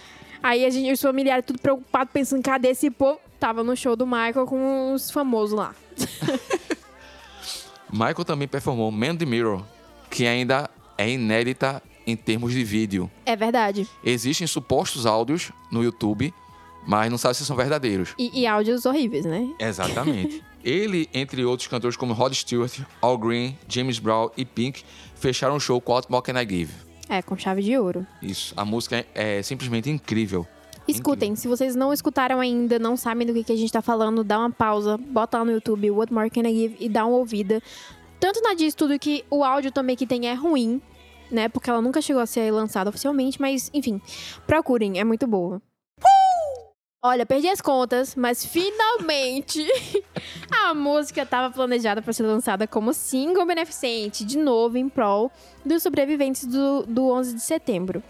Aí 0.40 0.64
a 0.64 0.70
gente, 0.70 0.92
os 0.92 1.00
familiares 1.00 1.44
tudo 1.44 1.58
preocupados, 1.58 2.12
pensando, 2.12 2.40
cadê 2.40 2.68
esse 2.68 2.88
povo? 2.88 3.18
Tava 3.40 3.64
no 3.64 3.74
show 3.76 3.96
do 3.96 4.06
Michael 4.06 4.46
com 4.46 4.92
os 4.92 5.10
famosos 5.10 5.58
lá. 5.58 5.74
Michael 7.92 8.24
também 8.24 8.46
performou 8.46 8.92
Man 8.92 9.16
the 9.16 9.24
Mirror, 9.26 9.64
que 10.08 10.24
ainda 10.24 10.70
é 10.96 11.10
inédita 11.10 11.82
em 12.06 12.14
termos 12.14 12.52
de 12.52 12.62
vídeo. 12.62 13.10
É 13.24 13.34
verdade. 13.34 13.88
Existem 14.04 14.46
supostos 14.46 15.04
áudios 15.04 15.50
no 15.70 15.82
YouTube, 15.82 16.32
mas 16.86 17.10
não 17.10 17.18
sabe 17.18 17.34
se 17.34 17.44
são 17.44 17.56
verdadeiros. 17.56 18.14
E, 18.18 18.40
e 18.40 18.46
áudios 18.46 18.86
horríveis, 18.86 19.24
né? 19.24 19.48
Exatamente. 19.58 20.42
Ele, 20.64 21.08
entre 21.12 21.44
outros 21.44 21.68
cantores 21.68 21.96
como 21.96 22.12
Rod 22.12 22.32
Stewart, 22.32 22.80
Al 23.00 23.18
Green, 23.18 23.56
James 23.68 23.98
Brown 23.98 24.30
e 24.36 24.44
Pink, 24.44 24.82
fecharam 25.14 25.56
o 25.56 25.60
show 25.60 25.80
com 25.80 25.92
What 25.92 26.10
More 26.10 26.24
Can 26.24 26.40
I 26.40 26.48
Give. 26.48 26.72
É, 27.08 27.22
com 27.22 27.36
chave 27.36 27.62
de 27.62 27.76
ouro. 27.78 28.04
Isso, 28.20 28.52
a 28.56 28.64
música 28.64 29.06
é, 29.14 29.38
é 29.38 29.42
simplesmente 29.42 29.88
incrível. 29.88 30.46
Escutem, 30.88 31.34
se 31.34 31.48
vocês 31.48 31.74
não 31.74 31.92
escutaram 31.92 32.38
ainda, 32.40 32.78
não 32.78 32.96
sabem 32.96 33.26
do 33.26 33.32
que, 33.32 33.42
que 33.42 33.52
a 33.52 33.56
gente 33.56 33.72
tá 33.72 33.82
falando, 33.82 34.22
dá 34.22 34.38
uma 34.38 34.50
pausa, 34.50 34.96
bota 34.96 35.38
lá 35.38 35.44
no 35.44 35.50
YouTube 35.52 35.90
What 35.90 36.12
More 36.12 36.30
Can 36.30 36.42
I 36.42 36.54
Give 36.54 36.76
e 36.78 36.88
dá 36.88 37.04
uma 37.04 37.16
ouvida. 37.16 37.60
Tanto 38.20 38.40
na 38.40 38.54
diz 38.54 38.74
tudo 38.74 38.98
que 38.98 39.24
o 39.28 39.42
áudio 39.42 39.72
também 39.72 39.96
que 39.96 40.06
tem 40.06 40.28
é 40.28 40.34
ruim, 40.34 40.80
né? 41.30 41.48
Porque 41.48 41.68
ela 41.68 41.82
nunca 41.82 42.00
chegou 42.00 42.22
a 42.22 42.26
ser 42.26 42.50
lançada 42.52 42.90
oficialmente, 42.90 43.40
mas 43.40 43.70
enfim, 43.74 44.00
procurem, 44.46 44.98
é 44.98 45.04
muito 45.04 45.26
boa. 45.26 45.60
Olha, 47.02 47.26
perdi 47.26 47.48
as 47.48 47.60
contas, 47.60 48.16
mas 48.16 48.44
finalmente 48.44 49.64
a 50.50 50.74
música 50.74 51.22
estava 51.22 51.54
planejada 51.54 52.00
para 52.02 52.12
ser 52.12 52.24
lançada 52.24 52.66
como 52.66 52.92
single 52.92 53.46
beneficente, 53.46 54.24
de 54.24 54.38
novo 54.38 54.78
em 54.78 54.88
prol 54.88 55.30
dos 55.64 55.82
sobreviventes 55.82 56.46
do, 56.46 56.84
do 56.86 57.08
11 57.10 57.34
de 57.34 57.42
setembro. 57.42 58.02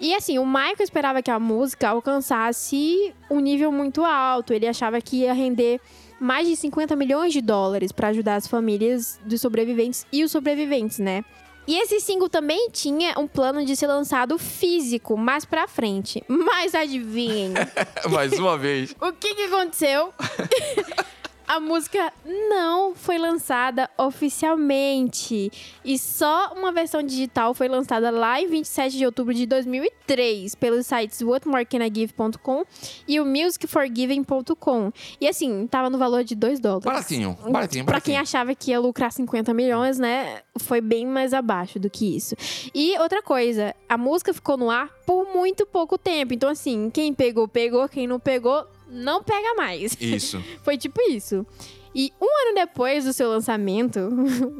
E 0.00 0.14
assim, 0.14 0.38
o 0.38 0.46
Michael 0.46 0.76
esperava 0.80 1.20
que 1.20 1.30
a 1.30 1.38
música 1.38 1.88
alcançasse 1.90 3.12
um 3.30 3.40
nível 3.40 3.72
muito 3.72 4.04
alto. 4.04 4.54
Ele 4.54 4.68
achava 4.68 5.00
que 5.00 5.18
ia 5.18 5.34
render 5.34 5.80
mais 6.20 6.48
de 6.48 6.56
50 6.56 6.96
milhões 6.96 7.32
de 7.32 7.42
dólares 7.42 7.92
para 7.92 8.08
ajudar 8.08 8.36
as 8.36 8.46
famílias 8.46 9.20
dos 9.24 9.40
sobreviventes 9.40 10.06
e 10.12 10.24
os 10.24 10.32
sobreviventes, 10.32 10.98
né? 10.98 11.24
E 11.68 11.78
esse 11.82 12.00
single 12.00 12.30
também 12.30 12.70
tinha 12.70 13.12
um 13.18 13.26
plano 13.28 13.62
de 13.62 13.76
ser 13.76 13.88
lançado 13.88 14.38
físico 14.38 15.18
mais 15.18 15.44
pra 15.44 15.68
frente. 15.68 16.24
Mas 16.26 16.74
adivinhem, 16.74 17.52
Mais 18.10 18.32
uma 18.38 18.56
vez. 18.56 18.96
o 18.98 19.12
que, 19.12 19.34
que 19.34 19.42
aconteceu? 19.44 20.10
a 21.48 21.58
música 21.58 22.12
não 22.50 22.94
foi 22.94 23.16
lançada 23.18 23.88
oficialmente. 23.96 25.50
E 25.84 25.98
só 25.98 26.52
uma 26.54 26.70
versão 26.70 27.02
digital 27.02 27.54
foi 27.54 27.68
lançada 27.68 28.10
lá 28.10 28.40
em 28.40 28.46
27 28.46 28.96
de 28.98 29.06
outubro 29.06 29.32
de 29.32 29.46
2003 29.46 30.54
pelos 30.54 30.86
sites 30.86 31.22
whatmorecanagive.com 31.22 32.64
e 33.08 33.18
o 33.18 33.24
musicforgiving.com. 33.24 34.92
E 35.20 35.26
assim, 35.28 35.66
tava 35.66 35.88
no 35.90 35.98
valor 35.98 36.22
de 36.24 36.34
2 36.34 36.60
dólares. 36.60 36.84
Baratinho, 36.84 37.36
baratinho, 37.50 37.84
Pra 37.84 38.00
quem 38.00 38.14
baratinho. 38.14 38.20
achava 38.20 38.54
que 38.54 38.70
ia 38.70 38.78
lucrar 38.80 39.10
50 39.10 39.52
milhões, 39.54 39.98
né? 39.98 40.42
Foi 40.58 40.80
bem 40.80 41.06
mais 41.06 41.32
abaixo 41.32 41.78
do 41.78 41.88
que 41.88 42.16
isso. 42.16 42.34
E 42.74 42.98
outra 42.98 43.22
coisa, 43.22 43.74
a 43.88 43.96
música 43.96 44.34
ficou 44.34 44.56
no 44.56 44.70
ar 44.70 44.88
por 45.06 45.26
muito 45.32 45.64
pouco 45.64 45.96
tempo. 45.96 46.34
Então, 46.34 46.50
assim, 46.50 46.90
quem 46.90 47.14
pegou, 47.14 47.48
pegou. 47.48 47.88
Quem 47.88 48.06
não 48.06 48.20
pegou, 48.20 48.66
não 48.88 49.22
pega 49.22 49.54
mais. 49.54 49.96
Isso. 50.00 50.42
Foi 50.62 50.76
tipo 50.76 51.00
isso. 51.10 51.46
E 51.94 52.12
um 52.20 52.26
ano 52.26 52.54
depois 52.54 53.04
do 53.04 53.12
seu 53.12 53.28
lançamento, 53.28 53.98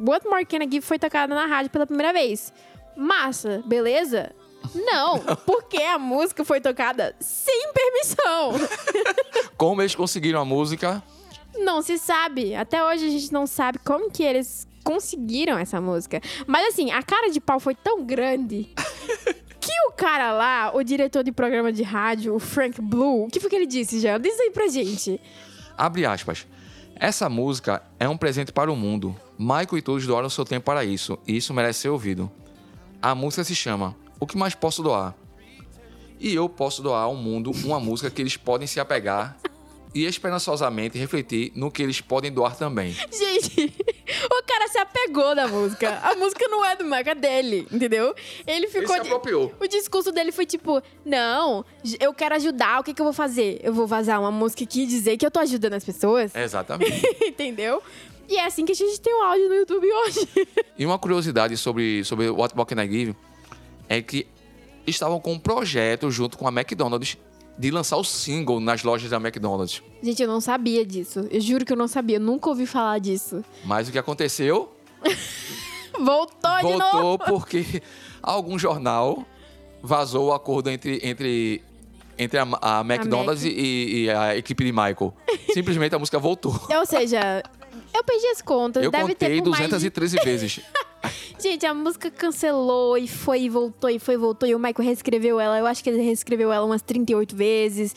What 0.05 0.27
More 0.27 0.45
Can 0.45 0.63
I 0.63 0.69
Give 0.69 0.81
foi 0.81 0.99
tocada 0.99 1.33
na 1.33 1.45
rádio 1.45 1.71
pela 1.71 1.85
primeira 1.85 2.11
vez. 2.11 2.51
Massa, 2.97 3.63
beleza? 3.65 4.31
Não, 4.73 5.19
porque 5.45 5.77
a 5.77 5.97
música 5.97 6.43
foi 6.43 6.59
tocada 6.59 7.15
sem 7.19 7.71
permissão. 7.71 8.53
Como 9.55 9.81
eles 9.81 9.95
conseguiram 9.95 10.41
a 10.41 10.45
música? 10.45 11.01
Não 11.55 11.81
se 11.81 11.97
sabe. 11.97 12.55
Até 12.55 12.83
hoje 12.83 13.05
a 13.05 13.09
gente 13.09 13.31
não 13.31 13.47
sabe 13.47 13.79
como 13.79 14.11
que 14.11 14.23
eles 14.23 14.67
conseguiram 14.83 15.57
essa 15.57 15.81
música. 15.81 16.21
Mas 16.47 16.67
assim, 16.67 16.91
a 16.91 17.01
cara 17.01 17.29
de 17.29 17.39
pau 17.41 17.59
foi 17.59 17.75
tão 17.75 18.03
grande 18.03 18.73
o 19.89 19.91
cara 19.91 20.31
lá, 20.31 20.71
o 20.75 20.83
diretor 20.83 21.23
de 21.23 21.31
programa 21.31 21.73
de 21.73 21.81
rádio, 21.81 22.35
o 22.35 22.39
Frank 22.39 22.79
Blue, 22.79 23.25
o 23.25 23.27
que 23.27 23.39
foi 23.39 23.49
que 23.49 23.55
ele 23.55 23.65
disse, 23.65 23.99
já? 23.99 24.19
Diz 24.19 24.39
aí 24.39 24.51
pra 24.51 24.67
gente. 24.67 25.19
Abre 25.75 26.05
aspas. 26.05 26.45
Essa 26.95 27.27
música 27.27 27.81
é 27.99 28.07
um 28.07 28.15
presente 28.15 28.51
para 28.51 28.71
o 28.71 28.75
mundo. 28.75 29.15
Michael 29.37 29.77
e 29.77 29.81
todos 29.81 30.05
doaram 30.05 30.29
seu 30.29 30.45
tempo 30.45 30.65
para 30.65 30.85
isso, 30.85 31.17
e 31.25 31.37
isso 31.37 31.53
merece 31.53 31.79
ser 31.79 31.89
ouvido. 31.89 32.29
A 33.01 33.15
música 33.15 33.43
se 33.43 33.55
chama 33.55 33.95
O 34.19 34.27
que 34.27 34.37
mais 34.37 34.53
posso 34.53 34.83
doar? 34.83 35.15
E 36.19 36.35
eu 36.35 36.47
posso 36.47 36.83
doar 36.83 37.03
ao 37.03 37.15
mundo 37.15 37.51
uma 37.63 37.79
música 37.79 38.11
que 38.11 38.21
eles 38.21 38.37
podem 38.37 38.67
se 38.67 38.79
apegar 38.79 39.37
e 39.95 40.05
esperançosamente 40.05 40.99
refletir 40.99 41.51
no 41.55 41.71
que 41.71 41.81
eles 41.81 41.99
podem 41.99 42.31
doar 42.31 42.55
também. 42.55 42.91
Gente, 43.11 43.73
o 44.31 44.43
cara 44.43 44.67
se 44.67 44.77
apegou 44.77 45.35
da 45.35 45.47
música. 45.47 45.99
A 46.03 46.15
música 46.17 46.47
não 46.47 46.65
é 46.65 46.75
do 46.75 46.83
Michael, 46.83 47.07
é 47.09 47.15
dele, 47.15 47.67
entendeu? 47.71 48.15
Ele 48.45 48.65
Ele 48.65 48.67
ficou. 48.67 48.95
se 48.95 49.01
apropriou. 49.01 49.53
O 49.59 49.67
discurso 49.67 50.11
dele 50.11 50.31
foi 50.31 50.45
tipo: 50.45 50.81
Não, 51.05 51.65
eu 51.99 52.13
quero 52.13 52.35
ajudar, 52.35 52.79
o 52.79 52.83
que, 52.83 52.93
que 52.93 53.01
eu 53.01 53.05
vou 53.05 53.13
fazer? 53.13 53.59
Eu 53.63 53.73
vou 53.73 53.87
vazar 53.87 54.19
uma 54.19 54.31
música 54.31 54.63
aqui 54.63 54.83
e 54.83 54.85
dizer 54.87 55.17
que 55.17 55.25
eu 55.25 55.31
tô 55.31 55.39
ajudando 55.39 55.73
as 55.73 55.83
pessoas. 55.83 56.35
Exatamente. 56.35 57.01
Entendeu? 57.25 57.81
E 58.27 58.37
é 58.37 58.45
assim 58.45 58.63
que 58.63 58.71
a 58.71 58.75
gente 58.75 58.99
tem 59.01 59.13
o 59.13 59.23
áudio 59.23 59.49
no 59.49 59.55
YouTube 59.55 59.87
hoje. 59.91 60.27
E 60.77 60.85
uma 60.85 60.99
curiosidade 60.99 61.57
sobre, 61.57 62.03
sobre 62.03 62.29
What 62.29 62.55
More 62.55 62.67
Can 62.67 62.83
I 62.83 62.87
Give 62.87 63.15
é 63.87 64.01
que 64.03 64.27
estavam 64.85 65.19
com 65.19 65.33
um 65.33 65.39
projeto 65.39 66.11
junto 66.11 66.37
com 66.37 66.47
a 66.47 66.51
McDonald's 66.51 67.17
de 67.59 67.69
lançar 67.69 67.97
o 67.97 68.03
single 68.05 68.61
nas 68.61 68.83
lojas 68.83 69.09
da 69.09 69.17
McDonald's. 69.17 69.83
Gente, 70.01 70.23
eu 70.23 70.27
não 70.29 70.39
sabia 70.39 70.85
disso. 70.85 71.27
Eu 71.29 71.41
juro 71.41 71.65
que 71.65 71.73
eu 71.73 71.77
não 71.77 71.89
sabia. 71.89 72.15
Eu 72.15 72.21
nunca 72.21 72.47
ouvi 72.47 72.65
falar 72.65 72.99
disso. 72.99 73.43
Mas 73.65 73.89
o 73.89 73.91
que 73.91 73.97
aconteceu? 73.97 74.73
Voltou, 75.99 76.57
de 76.57 76.77
novo. 76.77 77.01
Voltou 77.01 77.19
porque 77.19 77.83
algum 78.23 78.57
jornal 78.57 79.25
vazou 79.83 80.29
o 80.29 80.33
acordo 80.33 80.69
entre, 80.69 81.01
entre, 81.03 81.61
entre 82.17 82.39
a, 82.39 82.47
a 82.61 82.79
McDonald's 82.81 83.43
Mac. 83.43 83.53
e, 83.53 84.03
e 84.05 84.09
a 84.09 84.37
equipe 84.37 84.63
de 84.63 84.71
Michael. 84.71 85.13
Simplesmente 85.53 85.93
a 85.93 85.99
música 85.99 86.17
voltou. 86.17 86.57
Ou 86.69 86.85
seja, 86.85 87.43
eu 87.93 88.03
perdi 88.05 88.27
as 88.27 88.41
contas. 88.41 88.81
Eu 88.83 88.91
Deve 88.91 89.09
contei 89.09 89.29
ter 89.29 89.43
por 89.43 89.49
mais 89.49 89.63
de 89.63 89.69
213 89.69 90.17
vezes. 90.23 90.61
Gente, 91.41 91.65
a 91.65 91.73
música 91.73 92.11
cancelou 92.11 92.97
e 92.97 93.07
foi 93.07 93.41
e 93.43 93.49
voltou 93.49 93.89
e 93.89 93.97
foi 93.99 94.15
e 94.15 94.17
voltou. 94.17 94.47
E 94.49 94.53
o 94.55 94.59
Michael 94.59 94.85
reescreveu 94.85 95.39
ela. 95.39 95.57
Eu 95.57 95.65
acho 95.65 95.83
que 95.83 95.89
ele 95.89 96.01
reescreveu 96.01 96.51
ela 96.51 96.65
umas 96.65 96.81
38 96.81 97.35
vezes. 97.35 97.95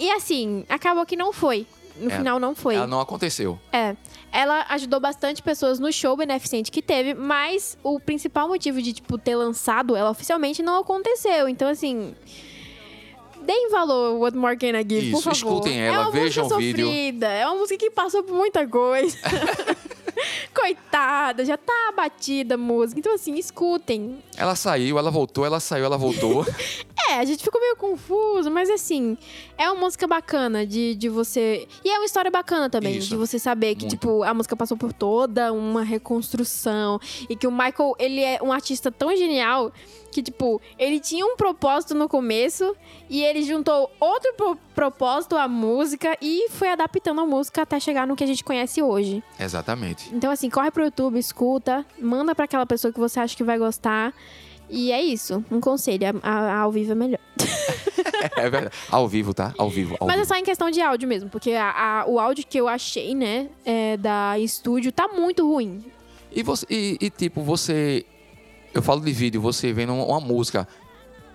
E 0.00 0.10
assim, 0.12 0.64
acabou 0.68 1.04
que 1.04 1.16
não 1.16 1.32
foi. 1.32 1.66
No 2.00 2.10
É, 2.10 2.16
final 2.16 2.38
não 2.40 2.54
foi. 2.54 2.74
Ela 2.76 2.86
não 2.86 3.00
aconteceu. 3.00 3.58
É. 3.70 3.94
Ela 4.32 4.64
ajudou 4.70 4.98
bastante 4.98 5.42
pessoas 5.42 5.78
no 5.78 5.92
show 5.92 6.16
beneficente 6.16 6.70
que 6.70 6.80
teve, 6.80 7.12
mas 7.12 7.76
o 7.82 8.00
principal 8.00 8.48
motivo 8.48 8.80
de, 8.80 8.94
tipo, 8.94 9.18
ter 9.18 9.36
lançado 9.36 9.94
ela 9.94 10.10
oficialmente 10.10 10.62
não 10.62 10.78
aconteceu. 10.80 11.48
Então, 11.50 11.68
assim. 11.68 12.14
Deem 13.42 13.70
valor 13.70 14.18
What 14.20 14.36
More 14.36 14.56
Can 14.56 14.68
I 14.78 14.86
Give, 14.88 15.10
por 15.10 15.18
Isso, 15.18 15.22
favor. 15.22 15.32
escutem 15.36 15.82
é 15.82 15.86
ela, 15.88 16.02
uma 16.04 16.10
vejam 16.12 16.44
música 16.44 16.56
o 16.56 16.58
vídeo. 16.62 16.86
sofrida, 16.86 17.26
É 17.26 17.44
uma 17.44 17.56
música 17.56 17.76
que 17.76 17.90
passou 17.90 18.22
por 18.22 18.34
muita 18.36 18.66
coisa. 18.68 19.18
Coitada, 20.54 21.44
já 21.44 21.56
tá 21.56 21.88
abatida 21.88 22.54
a 22.54 22.58
música. 22.58 23.00
Então, 23.00 23.14
assim, 23.14 23.34
escutem. 23.34 24.18
Ela 24.36 24.54
saiu, 24.54 24.98
ela 24.98 25.10
voltou, 25.10 25.44
ela 25.44 25.60
saiu, 25.60 25.84
ela 25.84 25.98
voltou. 25.98 26.44
É, 27.08 27.14
a 27.18 27.24
gente 27.24 27.42
ficou 27.42 27.60
meio 27.60 27.76
confuso, 27.76 28.48
mas 28.50 28.70
assim, 28.70 29.18
é 29.58 29.68
uma 29.68 29.80
música 29.80 30.06
bacana 30.06 30.64
de, 30.64 30.94
de 30.94 31.08
você. 31.08 31.66
E 31.84 31.90
é 31.90 31.98
uma 31.98 32.06
história 32.06 32.30
bacana 32.30 32.70
também, 32.70 32.96
Isso. 32.96 33.08
de 33.08 33.16
você 33.16 33.40
saber 33.40 33.74
que, 33.74 33.82
Muito. 33.82 33.90
tipo, 33.98 34.22
a 34.22 34.32
música 34.32 34.56
passou 34.56 34.76
por 34.76 34.92
toda 34.92 35.52
uma 35.52 35.82
reconstrução. 35.82 37.00
E 37.28 37.34
que 37.34 37.46
o 37.46 37.50
Michael, 37.50 37.96
ele 37.98 38.22
é 38.22 38.38
um 38.40 38.52
artista 38.52 38.90
tão 38.90 39.14
genial 39.16 39.72
que, 40.12 40.22
tipo, 40.22 40.60
ele 40.78 41.00
tinha 41.00 41.24
um 41.26 41.36
propósito 41.36 41.94
no 41.94 42.08
começo 42.08 42.76
e 43.10 43.22
ele 43.24 43.42
juntou 43.42 43.90
outro 43.98 44.32
pro- 44.34 44.58
propósito 44.74 45.36
à 45.36 45.48
música 45.48 46.16
e 46.22 46.48
foi 46.50 46.68
adaptando 46.68 47.20
a 47.20 47.26
música 47.26 47.62
até 47.62 47.80
chegar 47.80 48.06
no 48.06 48.14
que 48.14 48.22
a 48.22 48.26
gente 48.26 48.44
conhece 48.44 48.80
hoje. 48.82 49.22
Exatamente. 49.40 50.14
Então, 50.14 50.30
assim, 50.30 50.48
corre 50.48 50.70
pro 50.70 50.84
YouTube, 50.84 51.18
escuta, 51.18 51.84
manda 52.00 52.34
pra 52.34 52.44
aquela 52.44 52.66
pessoa 52.66 52.92
que 52.92 53.00
você 53.00 53.18
acha 53.18 53.36
que 53.36 53.42
vai 53.42 53.58
gostar. 53.58 54.12
E 54.70 54.92
é 54.92 55.02
isso, 55.02 55.44
um 55.50 55.60
conselho, 55.60 56.06
a, 56.22 56.28
a- 56.30 56.52
a 56.52 56.58
ao 56.60 56.70
vivo 56.72 56.92
é 56.92 56.94
melhor. 56.94 57.20
É 58.36 58.48
verdade. 58.48 58.74
Ao 58.90 59.06
vivo, 59.08 59.34
tá? 59.34 59.52
Ao 59.58 59.68
vivo. 59.68 59.96
Ao 60.00 60.06
Mas 60.06 60.16
é 60.16 60.20
vivo. 60.20 60.28
só 60.28 60.36
em 60.36 60.44
questão 60.44 60.70
de 60.70 60.80
áudio 60.80 61.08
mesmo, 61.08 61.28
porque 61.28 61.52
a- 61.52 62.04
o 62.06 62.18
áudio 62.18 62.44
que 62.48 62.58
eu 62.58 62.68
achei, 62.68 63.14
né, 63.14 63.48
é, 63.64 63.96
da 63.96 64.38
estúdio 64.38 64.90
tá 64.92 65.08
muito 65.08 65.46
ruim. 65.46 65.84
E, 66.34 66.42
você, 66.42 66.64
e, 66.70 66.96
e, 67.00 67.10
tipo, 67.10 67.42
você. 67.42 68.06
Eu 68.74 68.82
falo 68.82 69.00
de 69.00 69.12
vídeo, 69.12 69.40
você 69.40 69.72
vendo 69.72 69.94
uma 69.94 70.20
música, 70.20 70.66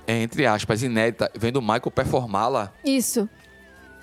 é, 0.05 0.21
entre 0.21 0.45
aspas, 0.45 0.81
inédita, 0.81 1.31
vendo 1.35 1.57
o 1.57 1.61
Michael 1.61 1.91
performá-la. 1.91 2.73
Isso. 2.83 3.29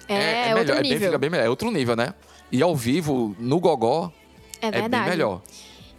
É, 0.09 0.55
outro 0.55 0.55
melhor, 0.55 0.77
é 0.77 0.83
bem, 0.83 0.99
fica 0.99 1.19
bem 1.19 1.31
melhor. 1.31 1.47
É 1.47 1.49
outro 1.49 1.71
nível, 1.71 1.97
né? 1.97 2.15
E 2.53 2.63
ao 2.63 2.77
vivo, 2.77 3.35
no 3.39 3.59
gogó, 3.59 4.13
é 4.61 4.69
é, 4.69 4.89
bem 4.89 5.01
melhor. 5.05 5.43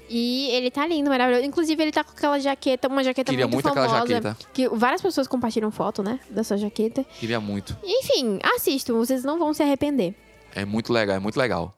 E 0.08 0.50
ele 0.52 0.70
tá 0.70 0.86
lindo, 0.86 1.10
maravilhoso. 1.10 1.46
Inclusive, 1.46 1.82
ele 1.82 1.92
tá 1.92 2.04
com 2.04 2.12
aquela 2.12 2.40
jaqueta, 2.40 2.88
uma 2.88 3.04
jaqueta 3.04 3.32
Queria 3.32 3.48
muito 3.48 3.66
muito 3.66 3.70
aquela 3.70 3.88
famosa. 3.90 4.14
jaqueta. 4.14 4.38
Que 4.54 4.70
várias 4.70 5.02
pessoas 5.02 5.28
compartilham 5.28 5.72
foto, 5.72 6.04
né, 6.04 6.20
dessa 6.30 6.58
jaqueta. 6.58 7.04
Queria 7.20 7.40
muito. 7.40 7.76
Enfim, 7.84 8.40
assistam, 8.56 8.94
vocês 8.94 9.24
não 9.24 9.40
vão 9.40 9.54
se 9.54 9.64
arrepender. 9.64 10.14
É 10.54 10.64
muito 10.64 10.94
legal, 10.94 11.16
é 11.16 11.20
muito 11.20 11.38
legal. 11.38 11.74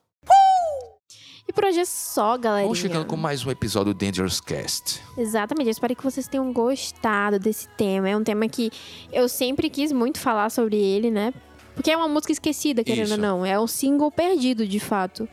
E 1.47 1.53
por 1.53 1.63
hoje 1.63 1.79
é 1.79 1.85
só, 1.85 2.37
galerinha. 2.37 2.65
Vamos 2.67 2.79
chegando 2.79 3.05
com 3.05 3.15
mais 3.15 3.45
um 3.45 3.49
episódio 3.51 3.93
do 3.93 3.97
Dangerous 4.05 4.41
Cast. 4.41 5.01
Exatamente, 5.17 5.67
eu 5.67 5.71
espero 5.71 5.95
que 5.95 6.03
vocês 6.03 6.27
tenham 6.27 6.51
gostado 6.51 7.39
desse 7.39 7.69
tema. 7.69 8.09
É 8.09 8.17
um 8.17 8.23
tema 8.23 8.47
que 8.49 8.69
eu 9.13 9.29
sempre 9.29 9.69
quis 9.69 9.91
muito 9.93 10.19
falar 10.19 10.49
sobre 10.49 10.75
ele, 10.75 11.09
né? 11.09 11.33
Porque 11.73 11.89
é 11.91 11.95
uma 11.95 12.07
música 12.07 12.33
esquecida, 12.33 12.83
querendo 12.83 13.05
Isso. 13.05 13.13
ou 13.13 13.19
não. 13.19 13.45
É 13.45 13.57
um 13.59 13.67
single 13.67 14.11
perdido, 14.11 14.67
de 14.67 14.79
fato. 14.79 15.27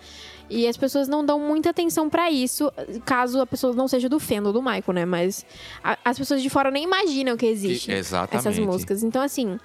E 0.48 0.68
as 0.68 0.76
pessoas 0.76 1.08
não 1.08 1.24
dão 1.24 1.40
muita 1.40 1.70
atenção 1.70 2.08
pra 2.08 2.30
isso, 2.30 2.70
caso 3.04 3.40
a 3.40 3.46
pessoa 3.46 3.72
não 3.74 3.88
seja 3.88 4.08
do 4.08 4.20
fandom 4.20 4.52
do 4.52 4.60
Michael, 4.62 4.92
né? 4.92 5.04
Mas 5.06 5.44
a- 5.82 5.98
as 6.04 6.18
pessoas 6.18 6.42
de 6.42 6.50
fora 6.50 6.70
nem 6.70 6.84
imaginam 6.84 7.36
que 7.36 7.46
existe 7.46 7.90
E- 7.90 7.94
exatamente. 7.94 8.46
essas 8.46 8.58
músicas. 8.58 9.02
Então, 9.02 9.22
assim, 9.22 9.58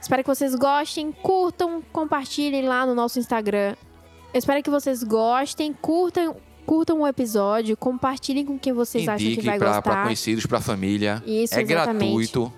espero 0.00 0.22
que 0.22 0.28
vocês 0.28 0.54
gostem, 0.54 1.10
curtam, 1.12 1.82
compartilhem 1.92 2.66
lá 2.66 2.86
no 2.86 2.94
nosso 2.94 3.18
Instagram. 3.18 3.74
Eu 4.34 4.38
espero 4.38 4.60
que 4.64 4.68
vocês 4.70 5.04
gostem, 5.04 5.72
curtam, 5.72 6.34
curtam 6.66 7.00
o 7.00 7.06
episódio, 7.06 7.76
compartilhem 7.76 8.44
com 8.44 8.58
quem 8.58 8.72
vocês 8.72 9.06
acham 9.06 9.28
que 9.28 9.40
vai 9.40 9.58
pra, 9.58 9.68
gostar. 9.68 9.82
pra 9.82 10.02
conhecidos, 10.02 10.44
pra 10.44 10.60
família. 10.60 11.22
Isso, 11.24 11.54
é 11.54 11.62
exatamente. 11.62 12.00
gratuito. 12.10 12.52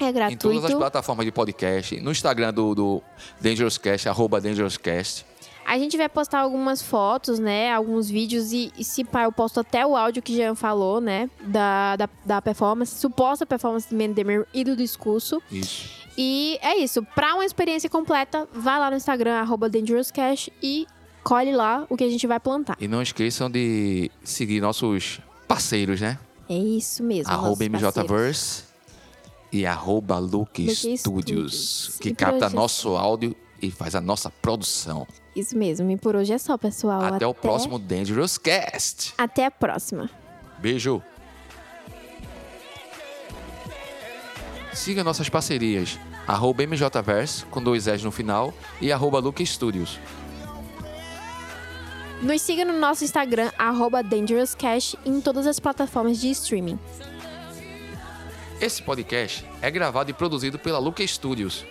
É 0.00 0.08
Em 0.08 0.12
todas 0.36 0.56
as 0.56 0.62
gratuito. 0.62 0.78
plataformas 0.78 1.24
de 1.24 1.30
podcast. 1.30 2.00
No 2.00 2.10
Instagram 2.10 2.52
do, 2.52 2.74
do 2.74 3.02
Dangerous 3.40 3.78
Cast, 3.78 4.08
arroba 4.08 4.40
Dangerous 4.40 4.76
Cast. 4.76 5.24
A 5.64 5.78
gente 5.78 5.96
vai 5.96 6.08
postar 6.08 6.40
algumas 6.40 6.82
fotos, 6.82 7.38
né? 7.38 7.72
Alguns 7.72 8.10
vídeos 8.10 8.52
e, 8.52 8.72
e 8.76 8.82
se 8.82 9.04
pá, 9.04 9.22
eu 9.22 9.30
posto 9.30 9.60
até 9.60 9.86
o 9.86 9.96
áudio 9.96 10.20
que 10.20 10.34
Jean 10.34 10.56
falou, 10.56 11.00
né? 11.00 11.30
Da, 11.40 11.94
da, 11.94 12.08
da 12.26 12.42
performance, 12.42 12.98
suposta 12.98 13.46
performance 13.46 13.88
do 13.88 13.94
Mendemir 13.94 14.44
e 14.52 14.64
do 14.64 14.74
discurso. 14.74 15.40
Isso. 15.52 15.88
E 16.18 16.58
é 16.60 16.78
isso. 16.78 17.00
Pra 17.14 17.34
uma 17.34 17.44
experiência 17.44 17.88
completa, 17.88 18.48
vai 18.52 18.76
lá 18.80 18.90
no 18.90 18.96
Instagram, 18.96 19.36
arroba 19.36 19.68
DangerousCash 19.70 20.50
e 20.60 20.84
colhe 21.22 21.52
lá 21.54 21.86
o 21.88 21.96
que 21.96 22.04
a 22.04 22.08
gente 22.10 22.26
vai 22.26 22.38
plantar. 22.40 22.76
E 22.80 22.86
não 22.88 23.00
esqueçam 23.02 23.50
de 23.50 24.10
seguir 24.24 24.60
nossos 24.60 25.20
parceiros, 25.48 26.00
né? 26.00 26.18
É 26.48 26.54
isso 26.56 27.02
mesmo. 27.02 27.32
Arroba. 27.32 27.64
MJVerse 27.64 28.64
e 29.52 29.64
arroba 29.66 30.18
Luke 30.18 30.66
Luke 30.66 30.96
Studios, 30.98 31.96
que 32.00 32.14
capta 32.14 32.46
hoje- 32.46 32.54
nosso 32.56 32.88
áudio 32.96 33.34
e 33.60 33.70
faz 33.70 33.94
a 33.94 34.00
nossa 34.00 34.30
produção. 34.30 35.06
Isso 35.36 35.56
mesmo. 35.56 35.90
E 35.90 35.96
por 35.96 36.14
hoje 36.16 36.32
é 36.32 36.38
só, 36.38 36.58
pessoal. 36.58 37.02
Até, 37.02 37.26
o 37.26 37.32
próximo 37.32 37.78
Dangerous 37.78 38.36
Cast. 38.36 39.14
Até 39.16 39.46
a 39.46 39.50
próxima. 39.50 40.10
Beijo. 40.58 41.02
Siga 44.72 45.04
nossas 45.04 45.28
parcerias. 45.28 45.98
Arroba 46.26 46.62
MJVerse, 46.66 47.44
com 47.46 47.62
dois 47.62 47.86
S 47.86 48.04
no 48.04 48.10
final, 48.10 48.52
e 48.80 48.90
arroba 48.92 49.18
Luke 49.18 49.44
Studios. 49.44 49.98
Nos 52.22 52.40
siga 52.40 52.64
no 52.64 52.78
nosso 52.78 53.02
Instagram, 53.02 53.50
DangerousCash, 54.00 54.94
em 55.04 55.20
todas 55.20 55.44
as 55.44 55.58
plataformas 55.58 56.20
de 56.20 56.30
streaming. 56.30 56.78
Esse 58.60 58.80
podcast 58.80 59.44
é 59.60 59.68
gravado 59.68 60.12
e 60.12 60.14
produzido 60.14 60.56
pela 60.56 60.78
Luke 60.78 61.06
Studios. 61.06 61.66